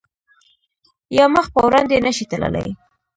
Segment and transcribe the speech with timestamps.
[1.17, 2.69] یا مخ په وړاندې نه شی تللی